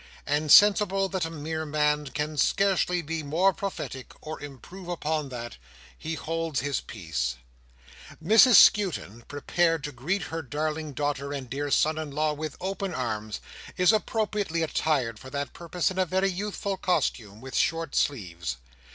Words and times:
and 0.25 0.51
sensible 0.51 1.07
that 1.07 1.25
a 1.25 1.29
mere 1.29 1.63
man 1.63 2.07
can 2.07 2.35
scarcely 2.35 3.03
be 3.03 3.21
more 3.21 3.53
prophetic, 3.53 4.13
or 4.19 4.41
improve 4.41 4.87
upon 4.87 5.29
that, 5.29 5.57
he 5.95 6.15
holds 6.15 6.61
his 6.61 6.81
peace. 6.81 7.35
Mrs 8.19 8.55
Skewton, 8.55 9.21
prepared 9.27 9.83
to 9.83 9.91
greet 9.91 10.23
her 10.23 10.41
darling 10.41 10.93
daughter 10.93 11.31
and 11.31 11.47
dear 11.51 11.69
son 11.69 11.99
in 11.99 12.09
law 12.09 12.33
with 12.33 12.57
open 12.59 12.95
arms, 12.95 13.41
is 13.77 13.93
appropriately 13.93 14.63
attired 14.63 15.19
for 15.19 15.29
that 15.29 15.53
purpose 15.53 15.91
in 15.91 15.99
a 15.99 16.05
very 16.07 16.31
youthful 16.31 16.77
costume, 16.77 17.39
with 17.39 17.53
short 17.55 17.93
sleeves. 17.93 18.57